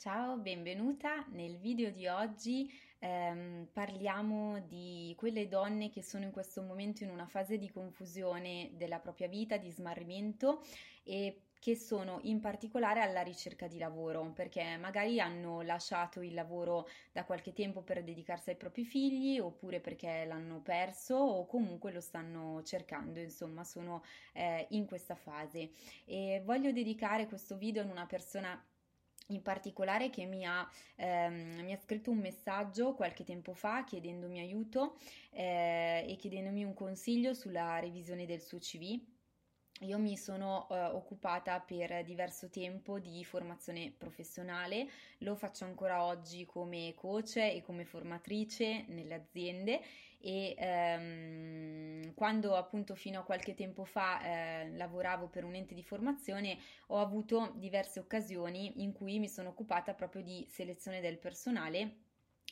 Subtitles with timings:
[0.00, 1.26] Ciao, benvenuta.
[1.30, 7.10] Nel video di oggi ehm, parliamo di quelle donne che sono in questo momento in
[7.10, 10.62] una fase di confusione della propria vita, di smarrimento
[11.02, 16.86] e che sono in particolare alla ricerca di lavoro, perché magari hanno lasciato il lavoro
[17.10, 22.00] da qualche tempo per dedicarsi ai propri figli, oppure perché l'hanno perso o comunque lo
[22.00, 25.72] stanno cercando, insomma, sono eh, in questa fase.
[26.04, 28.64] E voglio dedicare questo video a una persona
[29.28, 34.38] in particolare che mi ha, ehm, mi ha, scritto un messaggio qualche tempo fa chiedendomi
[34.40, 34.96] aiuto
[35.30, 39.00] eh, e chiedendomi un consiglio sulla revisione del suo CV
[39.80, 46.44] io mi sono uh, occupata per diverso tempo di formazione professionale, lo faccio ancora oggi
[46.46, 49.80] come coach e come formatrice nelle aziende
[50.20, 50.56] e
[50.98, 56.58] um, quando appunto fino a qualche tempo fa eh, lavoravo per un ente di formazione
[56.88, 62.06] ho avuto diverse occasioni in cui mi sono occupata proprio di selezione del personale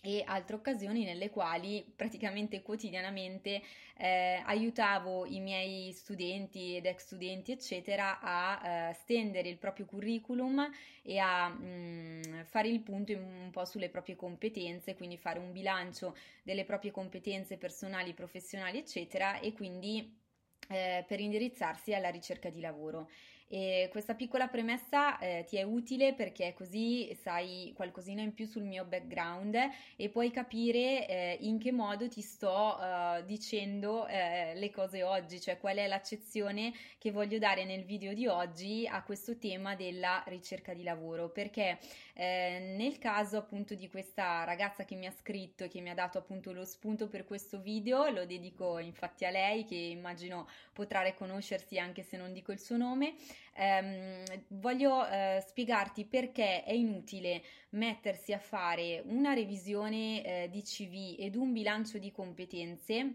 [0.07, 3.61] e altre occasioni nelle quali praticamente quotidianamente
[3.97, 10.71] eh, aiutavo i miei studenti ed ex studenti eccetera a eh, stendere il proprio curriculum
[11.03, 15.51] e a mh, mm, fare il punto un po' sulle proprie competenze, quindi fare un
[15.51, 20.17] bilancio delle proprie competenze personali, professionali eccetera e quindi
[20.69, 23.09] eh, per indirizzarsi alla ricerca di lavoro.
[23.49, 28.65] E questa piccola premessa eh, ti è utile perché così sai qualcosina in più sul
[28.65, 29.57] mio background
[29.95, 35.41] e puoi capire eh, in che modo ti sto uh, dicendo eh, le cose oggi,
[35.41, 40.25] cioè qual è l'accezione che voglio dare nel video di oggi a questo tema della
[40.27, 41.29] ricerca di lavoro.
[41.29, 41.79] Perché
[42.15, 45.95] eh, nel caso appunto di questa ragazza che mi ha scritto e che mi ha
[45.95, 51.03] dato appunto lo spunto per questo video, lo dedico infatti a lei che immagino potrà
[51.03, 53.15] riconoscersi anche se non dico il suo nome
[53.55, 61.17] ehm, voglio eh, spiegarti perché è inutile mettersi a fare una revisione eh, di CV
[61.19, 63.15] ed un bilancio di competenze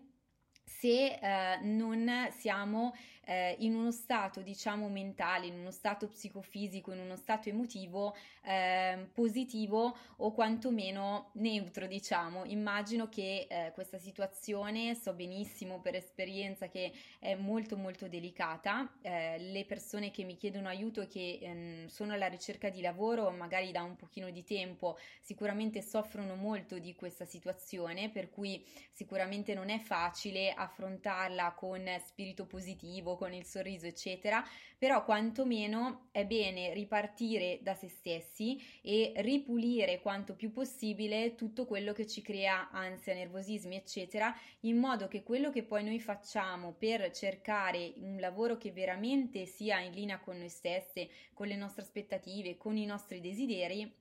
[0.63, 2.93] se eh, non siamo
[3.25, 9.07] eh, in uno stato, diciamo, mentale, in uno stato psicofisico, in uno stato emotivo eh,
[9.13, 12.45] positivo o quantomeno neutro, diciamo.
[12.45, 18.91] Immagino che eh, questa situazione, so benissimo per esperienza che è molto molto delicata.
[19.01, 23.29] Eh, le persone che mi chiedono aiuto e che ehm, sono alla ricerca di lavoro,
[23.31, 29.53] magari da un pochino di tempo, sicuramente soffrono molto di questa situazione, per cui sicuramente
[29.53, 34.43] non è facile affrontarla con spirito positivo, con il sorriso, eccetera,
[34.77, 41.93] però quantomeno è bene ripartire da se stessi e ripulire quanto più possibile tutto quello
[41.93, 47.11] che ci crea ansia, nervosismi, eccetera, in modo che quello che poi noi facciamo per
[47.11, 52.57] cercare un lavoro che veramente sia in linea con noi stesse, con le nostre aspettative,
[52.57, 53.91] con i nostri desideri,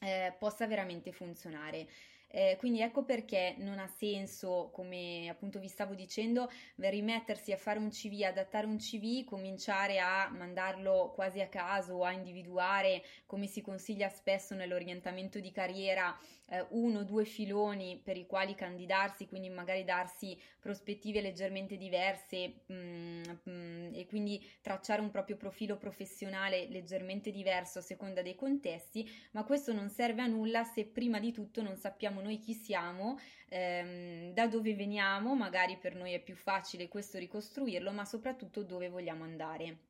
[0.00, 1.88] eh, possa veramente funzionare.
[2.32, 7.80] Eh, quindi ecco perché non ha senso, come appunto vi stavo dicendo, rimettersi a fare
[7.80, 13.60] un CV, adattare un CV, cominciare a mandarlo quasi a caso, a individuare, come si
[13.60, 16.16] consiglia spesso nell'orientamento di carriera,
[16.50, 22.62] eh, uno o due filoni per i quali candidarsi, quindi magari darsi prospettive leggermente diverse
[22.72, 29.08] mm, mm, e quindi tracciare un proprio profilo professionale leggermente diverso a seconda dei contesti,
[29.32, 33.18] ma questo non serve a nulla se prima di tutto non sappiamo noi chi siamo,
[33.48, 38.88] ehm, da dove veniamo, magari per noi è più facile questo ricostruirlo, ma soprattutto dove
[38.88, 39.89] vogliamo andare.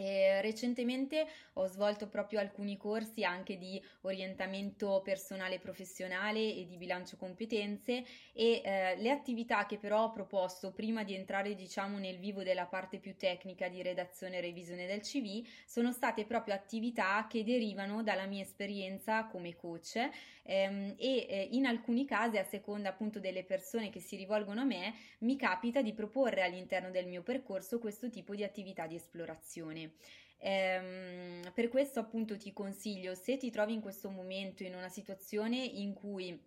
[0.00, 6.76] E recentemente ho svolto proprio alcuni corsi anche di orientamento personale e professionale e di
[6.76, 12.18] bilancio competenze e eh, le attività che però ho proposto prima di entrare diciamo nel
[12.18, 17.26] vivo della parte più tecnica di redazione e revisione del CV sono state proprio attività
[17.28, 19.96] che derivano dalla mia esperienza come coach
[20.42, 24.64] ehm, e eh, in alcuni casi a seconda appunto delle persone che si rivolgono a
[24.64, 29.87] me mi capita di proporre all'interno del mio percorso questo tipo di attività di esplorazione.
[30.38, 35.56] Ehm, per questo appunto ti consiglio, se ti trovi in questo momento in una situazione
[35.56, 36.38] in cui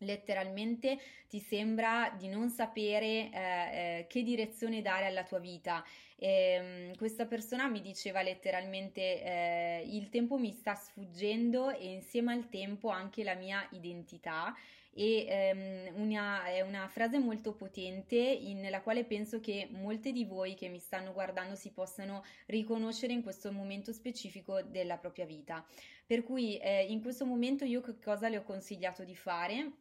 [0.00, 5.84] letteralmente ti sembra di non sapere eh, eh, che direzione dare alla tua vita.
[6.16, 12.32] E, ehm, questa persona mi diceva letteralmente eh, il tempo mi sta sfuggendo e insieme
[12.32, 14.54] al tempo anche la mia identità
[14.96, 20.54] e ehm, una, è una frase molto potente nella quale penso che molte di voi
[20.54, 25.64] che mi stanno guardando si possano riconoscere in questo momento specifico della propria vita.
[26.06, 29.72] Per cui eh, in questo momento io che cosa le ho consigliato di fare?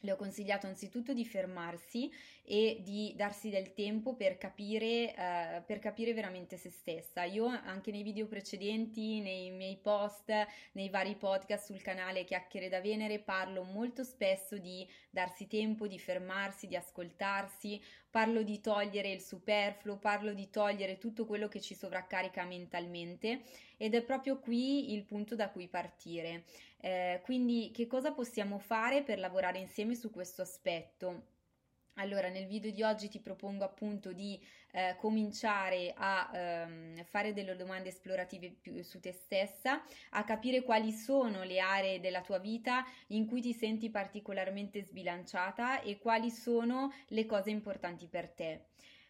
[0.00, 2.10] Le ho consigliato anzitutto di fermarsi
[2.42, 7.24] e di darsi del tempo per capire, eh, per capire veramente se stessa.
[7.24, 10.32] Io anche nei video precedenti, nei miei post,
[10.72, 15.98] nei vari podcast sul canale Chiacchiere da Venere parlo molto spesso di darsi tempo, di
[15.98, 17.80] fermarsi, di ascoltarsi,
[18.10, 23.42] parlo di togliere il superfluo, parlo di togliere tutto quello che ci sovraccarica mentalmente
[23.76, 26.44] ed è proprio qui il punto da cui partire.
[26.80, 31.36] Eh, quindi che cosa possiamo fare per lavorare insieme su questo aspetto?
[31.98, 34.40] Allora, nel video di oggi ti propongo appunto di
[34.70, 40.92] eh, cominciare a ehm, fare delle domande esplorative più su te stessa, a capire quali
[40.92, 46.92] sono le aree della tua vita in cui ti senti particolarmente sbilanciata e quali sono
[47.08, 48.66] le cose importanti per te.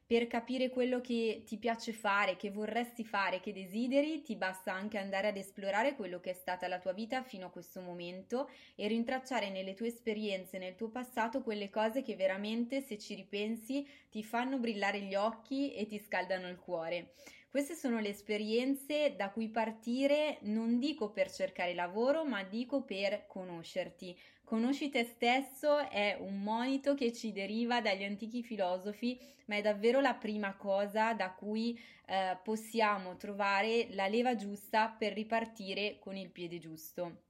[0.09, 4.97] Per capire quello che ti piace fare, che vorresti fare, che desideri, ti basta anche
[4.97, 8.89] andare ad esplorare quello che è stata la tua vita fino a questo momento e
[8.89, 14.25] rintracciare nelle tue esperienze, nel tuo passato, quelle cose che veramente, se ci ripensi, ti
[14.25, 17.13] fanno brillare gli occhi e ti scaldano il cuore.
[17.51, 23.27] Queste sono le esperienze da cui partire, non dico per cercare lavoro, ma dico per
[23.27, 29.61] conoscerti, Conosci te stesso è un monito che ci deriva dagli antichi filosofi, ma è
[29.61, 36.17] davvero la prima cosa da cui eh, possiamo trovare la leva giusta per ripartire con
[36.17, 37.25] il piede giusto.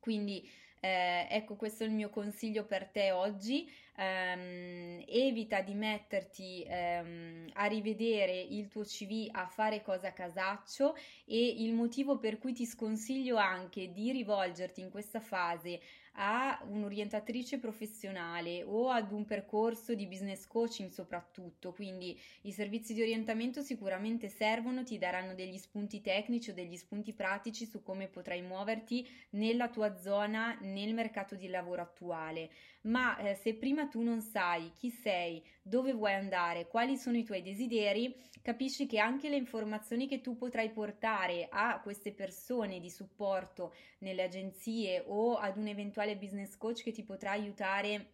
[0.00, 0.50] Quindi
[0.80, 3.72] eh, ecco questo è il mio consiglio per te oggi.
[4.00, 11.54] Um, evita di metterti um, a rivedere il tuo CV a fare cosa casaccio e
[11.64, 15.80] il motivo per cui ti sconsiglio anche di rivolgerti in questa fase
[16.20, 23.02] a un'orientatrice professionale o ad un percorso di business coaching soprattutto, quindi i servizi di
[23.02, 28.42] orientamento sicuramente servono, ti daranno degli spunti tecnici o degli spunti pratici su come potrai
[28.42, 32.50] muoverti nella tua zona nel mercato di lavoro attuale,
[32.82, 37.24] ma eh, se prima tu non sai chi sei, dove vuoi andare, quali sono i
[37.24, 42.90] tuoi desideri, capisci che anche le informazioni che tu potrai portare a queste persone di
[42.90, 48.10] supporto nelle agenzie o ad un eventuale business coach che ti potrà aiutare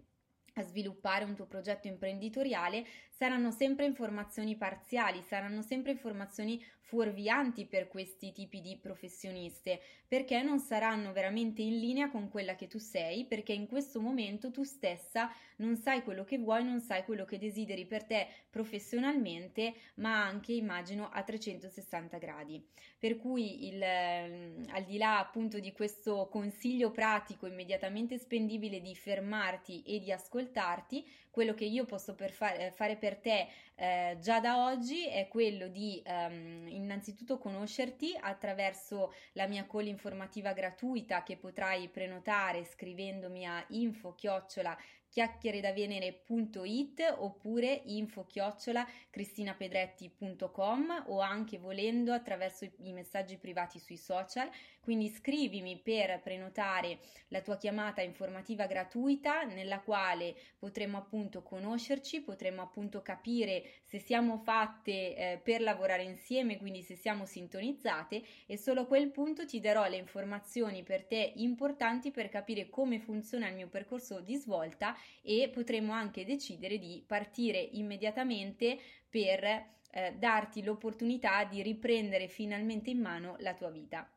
[0.55, 7.89] a sviluppare un tuo progetto imprenditoriale saranno sempre informazioni parziali, saranno sempre informazioni fuorvianti per
[7.89, 13.25] questi tipi di professioniste, perché non saranno veramente in linea con quella che tu sei,
[13.25, 17.39] perché in questo momento tu stessa non sai quello che vuoi, non sai quello che
[17.39, 22.65] desideri per te professionalmente, ma anche immagino a 360 gradi.
[22.99, 28.95] Per cui il, ehm, al di là appunto di questo consiglio pratico immediatamente spendibile di
[28.95, 30.13] fermarti e di
[30.45, 35.09] ascoltarti, quello che io posso per fa- eh, fare per te eh, già da oggi
[35.09, 42.65] è quello di ehm, innanzitutto conoscerti attraverso la mia call informativa gratuita che potrai prenotare
[42.65, 44.77] scrivendomi a info chiocciola
[45.15, 54.51] chiacchieredavenere.it oppure info chiocciola cristinapedretti.com o anche volendo attraverso i messaggi privati sui social.
[54.81, 62.61] Quindi scrivimi per prenotare la tua chiamata informativa gratuita nella quale potremo appunto conoscerci, potremo
[62.61, 68.83] appunto capire se siamo fatte eh, per lavorare insieme, quindi se siamo sintonizzate e solo
[68.83, 73.55] a quel punto ti darò le informazioni per te importanti per capire come funziona il
[73.55, 78.79] mio percorso di svolta e potremo anche decidere di partire immediatamente
[79.09, 84.11] per eh, darti l'opportunità di riprendere finalmente in mano la tua vita.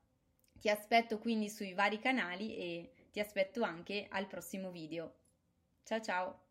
[0.59, 5.13] Ti aspetto quindi sui vari canali e ti aspetto anche al prossimo video.
[5.83, 6.46] Ciao ciao!